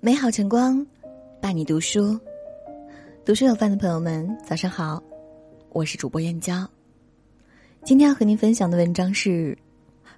[0.00, 0.84] 美好晨光，
[1.40, 2.18] 伴你读书。
[3.24, 5.02] 读书有范的朋友们，早上好，
[5.70, 6.68] 我是主播燕娇。
[7.84, 9.56] 今天要和您分享的文章是：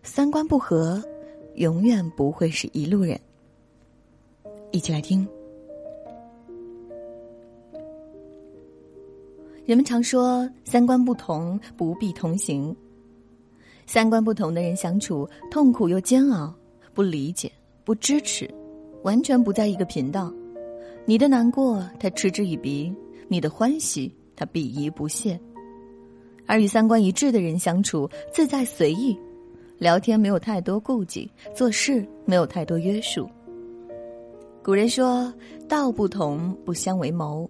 [0.03, 1.03] 三观不合，
[1.57, 3.21] 永远不会是一路人。
[4.71, 5.29] 一起来听。
[9.67, 12.75] 人们常说，三观不同不必同行。
[13.87, 16.55] 三观不同的人相处，痛苦又煎熬，
[16.95, 17.51] 不理解，
[17.85, 18.49] 不支持。
[19.03, 20.33] 完全不在一个频道，
[21.05, 22.91] 你的难过他嗤之以鼻，
[23.29, 25.39] 你的欢喜他鄙夷不屑。
[26.47, 29.15] 而与三观一致的人相处，自在随意，
[29.79, 33.29] 聊天没有太多顾忌，做事没有太多约束。
[34.63, 35.31] 古人说
[35.69, 37.49] ：“道不同不相为谋。”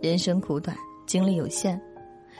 [0.00, 0.74] 人生苦短，
[1.06, 1.78] 精力有限，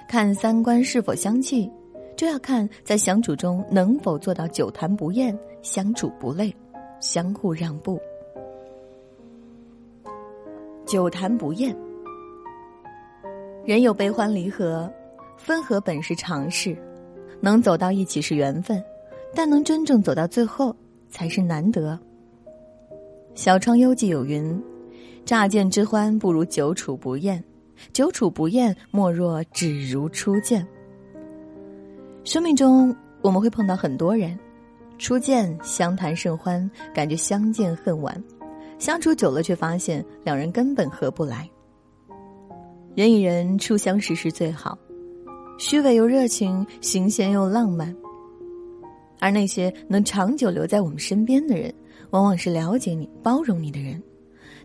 [0.09, 1.71] 看三观是否相契，
[2.17, 6.55] 就要看在相处中能否做到久谈不厌，相处不累，
[7.01, 8.01] 相互让步。
[10.87, 11.75] 久谈不厌，
[13.65, 14.91] 人有悲欢离合，
[15.37, 16.77] 分合本是常事，
[17.41, 18.83] 能走到一起是缘分，
[19.35, 20.75] 但能真正走到最后
[21.09, 21.99] 才是难得。
[23.35, 24.63] 小窗幽记有云
[25.27, 27.43] ：“乍见之欢不如久处不厌，
[27.93, 30.65] 久处不厌莫若只如初见。”
[32.25, 34.37] 生命中我们会碰到很多人，
[34.99, 38.25] 初见相谈甚欢，感觉相见恨晚。
[38.79, 41.49] 相处久了，却发现两人根本合不来。
[42.95, 44.79] 人与人初相识时最好，
[45.59, 47.95] 虚伪又热情，新鲜又浪漫。
[49.21, 51.73] 而那些能长久留在我们身边的人，
[52.09, 54.03] 往往是了解你、包容你的人。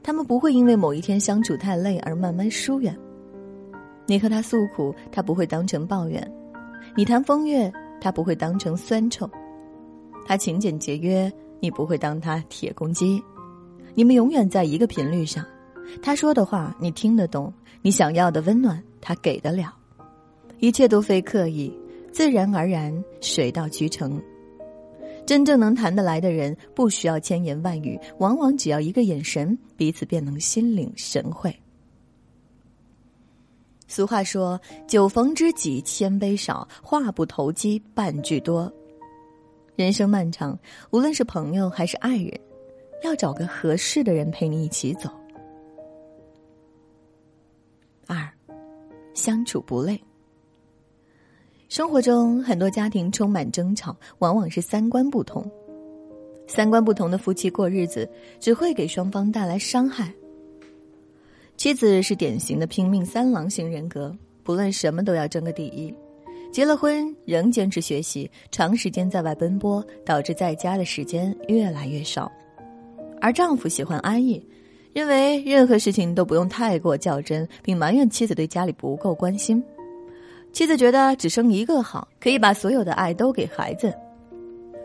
[0.02, 2.98] 他们不会因为某一天相处太累而慢慢疏远。
[4.06, 6.24] 你和他诉苦，他不会当成抱怨；
[6.95, 9.30] 你谈风月，他不会当成酸臭。
[10.25, 13.22] 他勤俭节约，你不会当他铁公鸡。
[13.95, 15.45] 你们永远在一个频率上，
[16.01, 17.51] 他说的话你听得懂，
[17.81, 19.73] 你想要的温暖他给得了，
[20.59, 21.73] 一切都非刻意，
[22.12, 24.22] 自然而然，水到渠成。
[25.25, 31.56] 真正能谈得来的人，不需要千言万语，往往只要一个眼神，彼此便能心领神会。
[33.89, 34.57] 俗话说
[34.88, 38.72] ：“酒逢知己千杯少，话不投机半句多。”
[39.75, 40.57] 人生漫长，
[40.91, 42.39] 无论是朋友还是爱人。
[43.01, 45.09] 要找个合适的人陪你一起走。
[48.05, 48.29] 二，
[49.13, 50.00] 相处不累。
[51.69, 55.50] 生活中很多家庭充满争吵，往往是三观不同。
[56.45, 60.13] 三观不同的夫妻过日子，只会给双方带来伤害。
[61.59, 65.94] 妻子是典型的拼命三郎型人格，不论什么都要争个第一。
[66.53, 72.31] 结了婚仍坚持学习，长时间在外奔波，导致在家的时间越来越少。
[73.19, 74.42] 而丈夫喜欢安逸，
[74.94, 79.62] 认为任何事情都不用太过较真，并埋怨妻子对家里不够关心。
[80.53, 83.94] 妻子觉得只生一个好，可以把所有的爱都给孩子。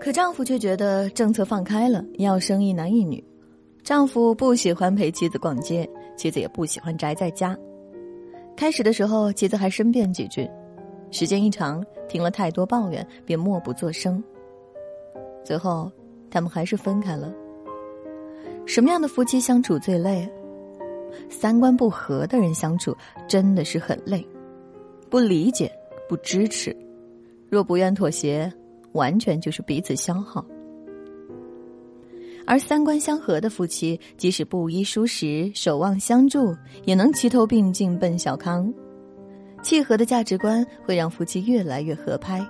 [0.00, 3.22] 可丈夫却觉得政策放开了，要生一男一女。
[3.84, 7.56] 丈夫不喜欢陪妻子逛街，妻子也不喜欢宅在家。
[8.56, 10.48] 开始的时候，妻子还申辩几句，
[11.10, 14.22] 时间一长，听了太多抱怨，便默不作声。
[15.44, 15.90] 最后，
[16.30, 17.32] 他们还是分开了。
[18.66, 20.28] 什么样的夫妻相处最累？
[21.28, 22.96] 三观不合的人相处
[23.28, 24.26] 真的是很累，
[25.10, 25.70] 不理解，
[26.08, 26.76] 不支持，
[27.48, 28.52] 若不愿妥协，
[28.92, 30.44] 完全就是彼此消耗。
[32.46, 38.72] 而三观相合的夫妻，即使不衣疏食、守望相助，也能齐头并进奔小康。
[39.62, 42.46] 契合的价值观会让夫妻越来越合拍。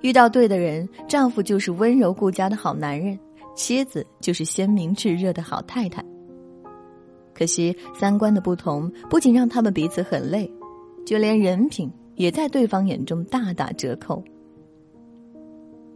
[0.00, 3.18] 遇到对的人，丈夫就是温柔顾家的好男人。
[3.54, 6.02] 妻子就是鲜明炽热的好太太。
[7.34, 10.50] 可惜三观的不同，不仅让他们彼此很累，
[11.04, 14.24] 就连人品也在对方眼中大打折扣。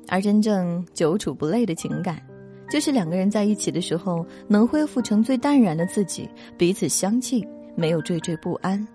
[0.08, 2.20] 而真正久处不累的情感，
[2.70, 8.86] 就是两个人在一起的时候，能恢复成最淡然的自己，彼此相敬，没有惴惴不安。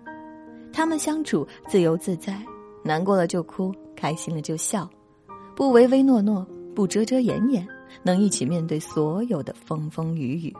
[0.72, 2.40] 他们相处自由自在，
[2.82, 4.88] 难过了就哭，开心了就笑，
[5.54, 7.66] 不唯唯诺诺，不遮遮掩掩。
[8.02, 10.56] 能一起面对所有的风风雨雨。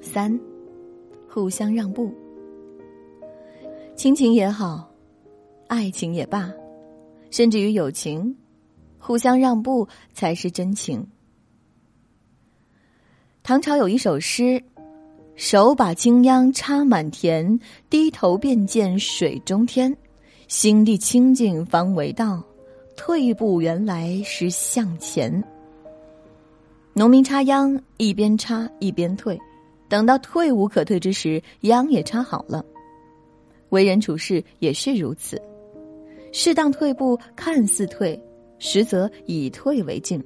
[0.00, 0.38] 三，
[1.28, 2.14] 互相让步。
[3.96, 4.88] 亲情也好，
[5.66, 6.52] 爱情也罢，
[7.32, 8.36] 甚至于友情，
[8.98, 11.04] 互相让步才是真情。
[13.42, 14.62] 唐朝有一首诗
[15.34, 17.58] ：“手把青秧插满田，
[17.90, 19.92] 低头便见水中天。
[20.46, 22.40] 心地清净方为道。”
[22.94, 25.42] 退一步原来是向前。
[26.92, 29.36] 农民插秧，一边插一边退，
[29.88, 32.62] 等到退无可退之时，秧也插好了。
[33.70, 35.40] 为人处事也是如此，
[36.32, 38.20] 适当退步，看似退，
[38.58, 40.22] 实则以退为进。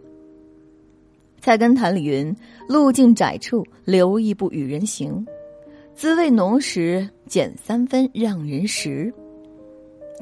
[1.41, 2.35] 菜根谭里云
[2.69, 5.25] ：“路径窄处留一步与人行，
[5.95, 9.13] 滋味浓时减三分让人食。”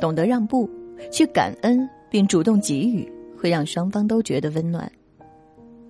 [0.01, 0.69] 懂得让步，
[1.11, 4.91] 去感恩并主动给予，会让双方都觉得温暖。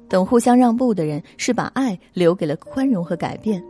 [0.08, 3.64] 懂互相让步的人，是把爱留给了宽容和改变。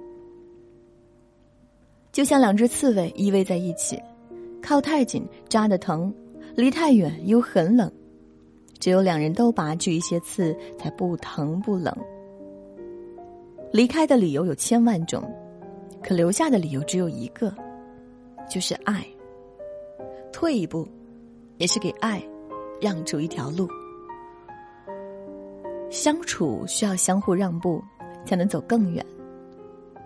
[2.12, 3.98] 就像两只刺猬依偎在一起，
[4.64, 6.12] 靠太近扎得疼，
[6.56, 7.92] 离太远又很冷。
[8.80, 11.94] 只有两人都拔去一些刺，才不疼不冷。
[13.70, 15.22] 离开的理由有千万种，
[16.02, 17.54] 可留下的理由只有一个，
[18.48, 19.06] 就是爱。
[20.32, 20.88] 退一步，
[21.58, 22.22] 也是给爱
[22.80, 23.68] 让出一条路。
[25.90, 27.82] 相处需要相互让步，
[28.24, 29.04] 才能走更远；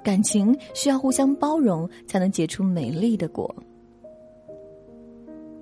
[0.03, 3.55] 感情需要互相包容，才能结出美丽的果。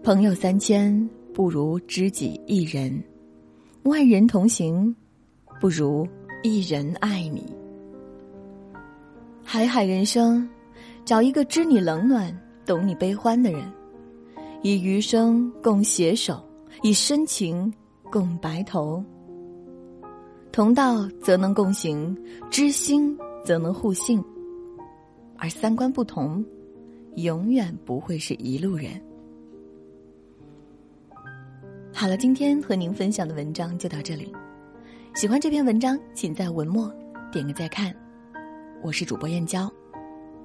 [0.07, 2.93] 朋友三千，不如知己一人；
[3.83, 4.95] 万人同行，
[5.61, 6.07] 不如
[6.45, 7.45] 一人爱你。
[9.43, 10.49] 海海人生，
[11.05, 12.33] 找一个知你冷暖、
[12.65, 13.69] 懂你悲欢的人。
[14.63, 16.41] 以余生共携手，
[16.85, 17.75] 以深情
[18.05, 19.05] 共白头。
[20.53, 22.17] 同道则能共行，
[22.49, 24.23] 知心则能互信。
[25.37, 26.45] 而三观不同，
[27.17, 29.03] 永远不会是一路人。
[31.99, 34.31] 好了，今天和您分享的文章就到这里。
[35.15, 36.93] 喜欢这篇文章，请在文末
[37.33, 37.91] 点个再看。
[38.83, 39.73] 我是主播燕娇，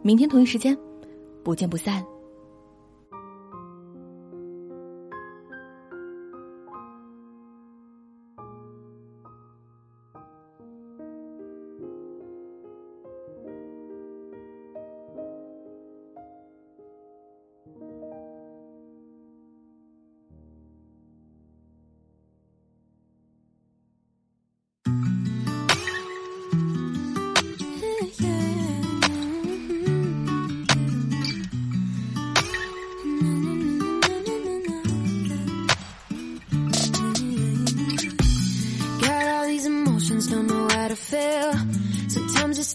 [0.01, 0.77] 明天同一时间，
[1.43, 2.01] 不见不散。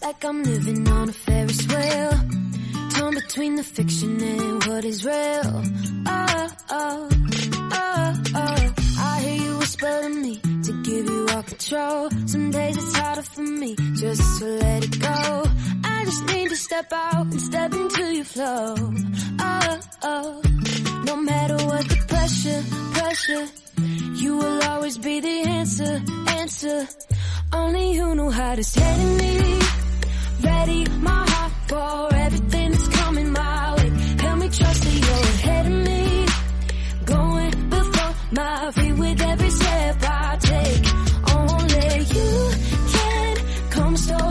[0.02, 2.10] Like I'm living on a Ferris wheel.
[2.90, 5.62] Torn between the fiction and what is real.
[6.06, 7.08] Oh, oh,
[7.72, 8.75] oh, oh.
[8.98, 12.10] I hear you whisper to me to give you all control.
[12.26, 15.44] Some days it's harder for me just to let it go.
[15.84, 18.75] I just need to step out and step into your flow.
[19.38, 20.43] Oh, oh.
[21.04, 22.62] No matter what the pressure,
[22.93, 23.46] pressure,
[24.22, 26.88] you will always be the answer, answer.
[27.52, 29.60] Only you know how to steady me
[30.46, 33.88] ready, my heart for everything that's coming my way.
[34.25, 36.26] Help me trust that you're ahead of me,
[37.14, 40.84] going before my feet with every step I take.
[41.37, 42.32] Only you
[42.94, 43.37] can
[43.70, 44.25] come storming,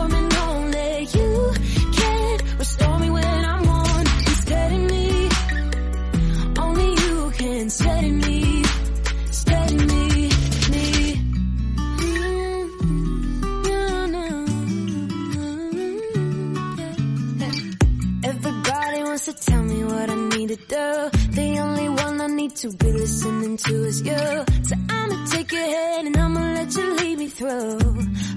[20.56, 21.10] do.
[21.38, 24.44] The only one I need to be listening to is you.
[24.68, 27.78] So I'ma take your hand and I'ma let you lead me through.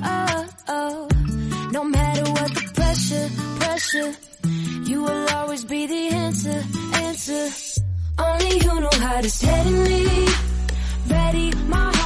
[0.03, 1.07] Oh, oh.
[1.71, 4.11] No matter what the pressure, pressure,
[4.89, 6.63] you will always be the answer,
[6.95, 7.49] answer.
[8.17, 10.27] Only you know how to steady me.
[11.07, 11.98] Ready, my